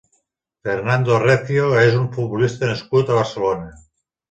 Fernando 0.67 1.19
Recio 1.27 1.67
és 1.83 1.99
un 2.01 2.09
futbolista 2.17 2.73
nascut 2.73 3.15
a 3.15 3.21
Barcelona. 3.21 3.73